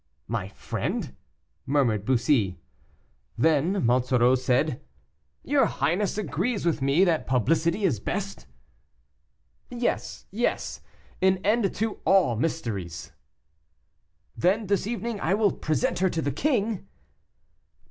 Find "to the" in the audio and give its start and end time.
16.09-16.31